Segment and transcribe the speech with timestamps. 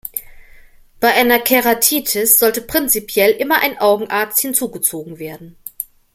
[0.99, 5.55] Bei einer Keratitis sollte prinzipiell immer ein Augenarzt hinzugezogen werden.